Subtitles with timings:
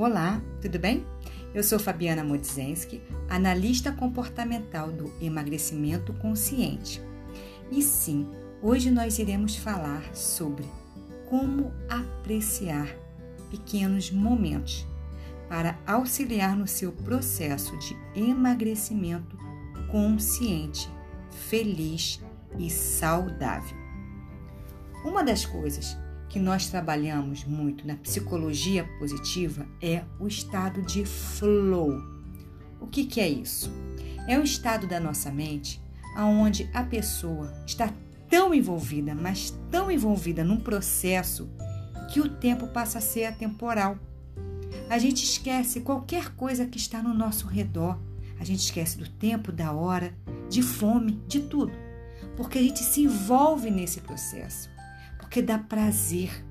[0.00, 1.04] Olá, tudo bem?
[1.52, 7.02] Eu sou Fabiana Modzenski, analista comportamental do emagrecimento consciente.
[7.68, 8.30] E sim,
[8.62, 10.64] hoje nós iremos falar sobre
[11.28, 12.94] como apreciar
[13.50, 14.86] pequenos momentos
[15.48, 19.36] para auxiliar no seu processo de emagrecimento
[19.90, 20.88] consciente,
[21.48, 22.22] feliz
[22.56, 23.76] e saudável.
[25.04, 25.98] Uma das coisas
[26.28, 32.02] que nós trabalhamos muito na psicologia positiva é o estado de flow.
[32.80, 33.72] O que, que é isso?
[34.26, 35.80] É um estado da nossa mente
[36.16, 37.92] onde a pessoa está
[38.28, 41.48] tão envolvida, mas tão envolvida num processo
[42.12, 43.98] que o tempo passa a ser atemporal.
[44.90, 47.98] A gente esquece qualquer coisa que está no nosso redor.
[48.38, 50.14] A gente esquece do tempo, da hora,
[50.48, 51.72] de fome, de tudo.
[52.36, 54.70] Porque a gente se envolve nesse processo
[55.28, 56.42] porque dá prazer.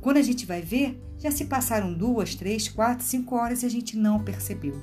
[0.00, 3.68] Quando a gente vai ver, já se passaram duas, três, quatro, cinco horas e a
[3.68, 4.80] gente não percebeu.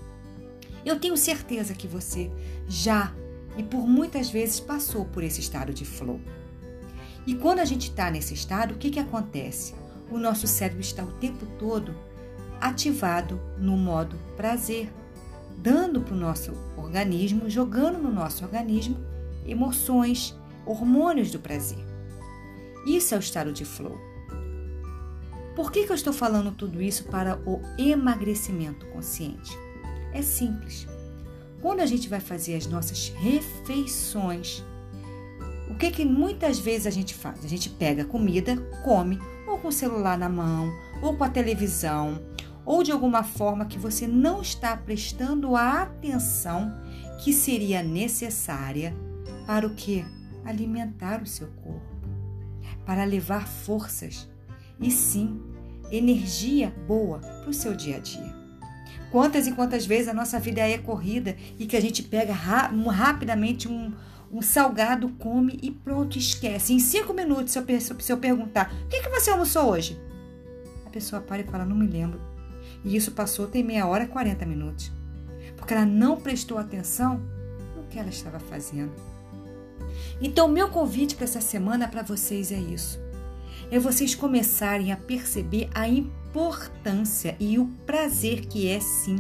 [0.86, 2.30] Eu tenho certeza que você
[2.68, 3.16] já
[3.56, 6.20] e por muitas vezes passou por esse estado de flow.
[7.26, 9.74] E quando a gente está nesse estado, o que, que acontece?
[10.12, 11.96] O nosso cérebro está o tempo todo
[12.60, 14.92] ativado no modo prazer,
[15.58, 18.98] dando para o nosso organismo, jogando no nosso organismo
[19.46, 21.93] emoções, hormônios do prazer.
[22.86, 23.98] Isso é o estado de flow.
[25.56, 29.58] Por que, que eu estou falando tudo isso para o emagrecimento consciente?
[30.12, 30.88] É simples.
[31.62, 34.64] Quando a gente vai fazer as nossas refeições,
[35.70, 37.46] o que que muitas vezes a gente faz?
[37.46, 41.30] A gente pega a comida, come, ou com o celular na mão, ou com a
[41.30, 42.20] televisão,
[42.66, 46.74] ou de alguma forma que você não está prestando a atenção
[47.24, 48.94] que seria necessária
[49.46, 50.04] para o que?
[50.44, 51.93] Alimentar o seu corpo
[52.86, 54.30] para levar forças
[54.80, 55.42] e sim
[55.92, 58.44] energia boa para o seu dia a dia.
[59.12, 62.72] Quantas e quantas vezes a nossa vida é corrida e que a gente pega ra
[62.90, 63.94] rapidamente um,
[64.32, 66.74] um salgado, come e pronto, esquece.
[66.74, 70.02] Em cinco minutos, se eu, se eu perguntar: o que, que você almoçou hoje?
[70.86, 72.20] A pessoa para e fala: não me lembro.
[72.84, 74.92] E isso passou tem meia hora, 40 minutos.
[75.56, 77.22] Porque ela não prestou atenção
[77.78, 78.92] no que ela estava fazendo.
[80.22, 83.00] Então, meu convite para essa semana para vocês é isso.
[83.72, 89.18] É vocês começarem a perceber a importância e o prazer que é sim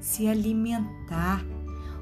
[0.00, 1.44] se alimentar.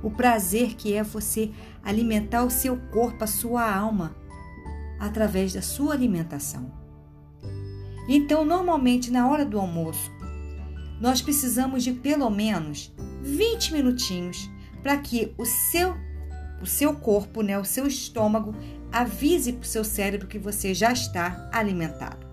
[0.02, 1.50] O prazer que é você
[1.82, 4.14] alimentar o seu corpo, a sua alma,
[4.98, 6.70] através da sua alimentação.
[8.08, 10.10] Então, normalmente na hora do almoço,
[11.00, 14.50] nós precisamos de pelo menos 20 minutinhos
[14.82, 15.96] para que o seu
[16.66, 18.54] o seu corpo, né, o seu estômago,
[18.92, 22.26] avise para o seu cérebro que você já está alimentado.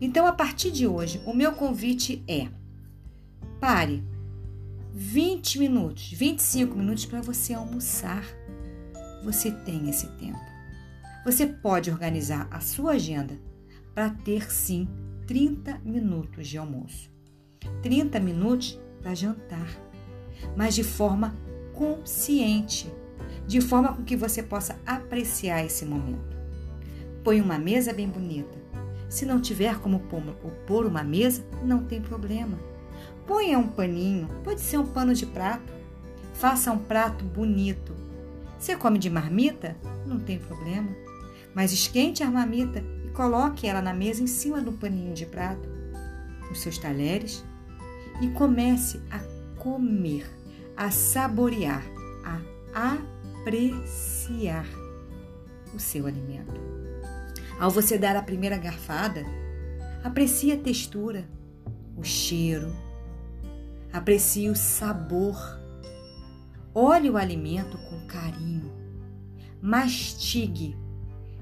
[0.00, 2.48] Então, a partir de hoje, o meu convite é:
[3.58, 4.04] pare
[4.92, 8.24] 20 minutos, 25 minutos para você almoçar.
[9.24, 10.38] Você tem esse tempo.
[11.24, 13.40] Você pode organizar a sua agenda
[13.94, 14.86] para ter sim
[15.26, 17.10] 30 minutos de almoço,
[17.82, 19.68] 30 minutos para jantar,
[20.54, 21.34] mas de forma
[21.72, 22.88] consciente
[23.46, 26.36] de forma com que você possa apreciar esse momento.
[27.22, 28.56] Põe uma mesa bem bonita.
[29.08, 30.02] Se não tiver como
[30.66, 32.58] pôr uma mesa, não tem problema.
[33.26, 35.72] Ponha um paninho, pode ser um pano de prato.
[36.34, 37.94] Faça um prato bonito.
[38.58, 39.76] Você come de marmita?
[40.06, 40.88] Não tem problema.
[41.54, 45.68] Mas esquente a marmita e coloque ela na mesa em cima do paninho de prato,
[46.50, 47.44] os seus talheres,
[48.20, 49.18] e comece a
[49.58, 50.26] comer,
[50.76, 51.82] a saborear,
[52.24, 52.38] a
[52.92, 53.15] apreciar
[55.72, 56.60] o seu alimento.
[57.60, 59.22] Ao você dar a primeira garfada,
[60.02, 61.28] aprecie a textura,
[61.96, 62.74] o cheiro,
[63.92, 65.36] aprecie o sabor.
[66.74, 68.72] Olhe o alimento com carinho.
[69.62, 70.76] Mastigue.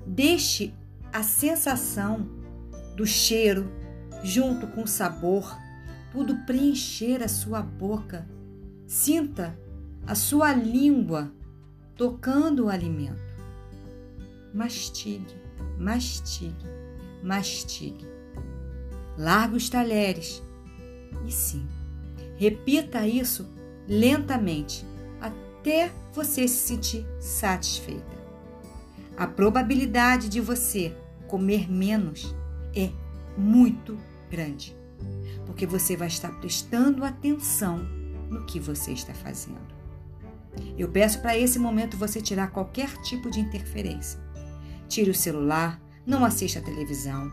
[0.06, 0.74] Deixe
[1.10, 2.28] a sensação
[2.94, 3.72] do cheiro
[4.22, 5.58] junto com o sabor,
[6.12, 8.28] tudo preencher a sua boca.
[8.86, 9.58] Sinta
[10.06, 11.32] a sua língua
[11.96, 13.22] tocando o alimento.
[14.52, 15.34] Mastigue,
[15.78, 16.66] mastigue,
[17.22, 18.06] mastigue.
[19.16, 20.42] Largue os talheres.
[21.26, 21.66] E sim,
[22.36, 23.46] repita isso
[23.88, 24.84] lentamente
[25.20, 28.14] até você se sentir satisfeita.
[29.16, 30.94] A probabilidade de você
[31.28, 32.34] comer menos
[32.74, 32.90] é
[33.36, 33.96] muito
[34.30, 34.76] grande,
[35.46, 37.78] porque você vai estar prestando atenção
[38.28, 39.83] no que você está fazendo.
[40.78, 44.20] Eu peço para esse momento você tirar qualquer tipo de interferência.
[44.88, 47.30] Tire o celular, não assista a televisão.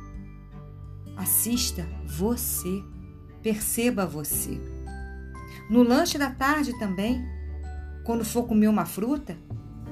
[1.18, 2.84] Assista você.
[3.42, 4.60] Perceba você.
[5.70, 7.26] No lanche da tarde também,
[8.04, 9.38] quando for comer uma fruta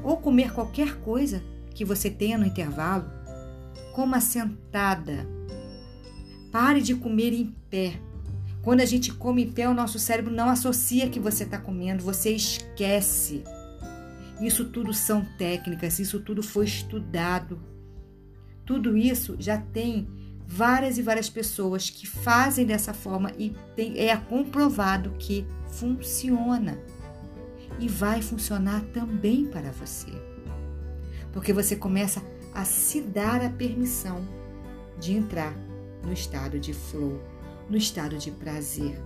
[0.04, 1.44] ou comer qualquer coisa
[1.74, 3.10] que você tenha no intervalo,
[3.94, 5.28] coma sentada.
[6.52, 8.00] Pare de comer em pé.
[8.62, 12.32] Quando a gente come pé, o nosso cérebro não associa que você está comendo, você
[12.32, 13.44] esquece.
[14.42, 17.60] Isso tudo são técnicas, isso tudo foi estudado.
[18.66, 20.08] Tudo isso já tem
[20.46, 26.78] várias e várias pessoas que fazem dessa forma e tem, é comprovado que funciona.
[27.80, 30.12] E vai funcionar também para você.
[31.32, 32.22] Porque você começa
[32.54, 34.28] a se dar a permissão
[35.00, 35.54] de entrar
[36.04, 37.22] no estado de flow,
[37.70, 38.98] no estado de prazer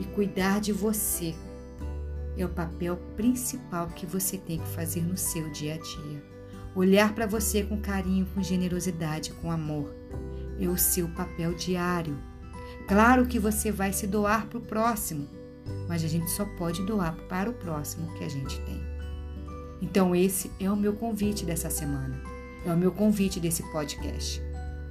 [0.00, 1.34] e cuidar de você.
[2.36, 6.24] É o papel principal que você tem que fazer no seu dia a dia.
[6.74, 9.94] Olhar para você com carinho, com generosidade, com amor.
[10.58, 12.16] É o seu papel diário.
[12.88, 15.28] Claro que você vai se doar para o próximo,
[15.86, 18.80] mas a gente só pode doar para o próximo que a gente tem.
[19.82, 22.18] Então, esse é o meu convite dessa semana.
[22.64, 24.40] É o meu convite desse podcast.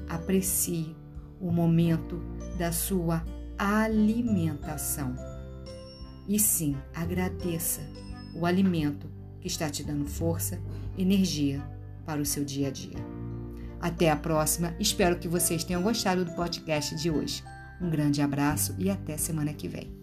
[0.07, 0.95] Aprecie
[1.41, 2.21] o momento
[2.57, 3.23] da sua
[3.57, 5.15] alimentação.
[6.27, 7.81] E sim, agradeça
[8.35, 9.09] o alimento
[9.39, 10.61] que está te dando força,
[10.97, 11.61] energia
[12.05, 12.97] para o seu dia a dia.
[13.79, 14.75] Até a próxima.
[14.79, 17.43] Espero que vocês tenham gostado do podcast de hoje.
[17.81, 20.00] Um grande abraço e até semana que vem.